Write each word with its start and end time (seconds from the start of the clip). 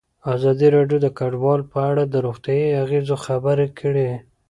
ازادي 0.33 0.67
راډیو 0.75 0.97
د 1.03 1.07
کډوال 1.17 1.61
په 1.71 1.79
اړه 1.89 2.03
د 2.07 2.15
روغتیایي 2.25 2.69
اغېزو 2.83 3.15
خبره 3.25 3.65
کړې. 3.79 4.09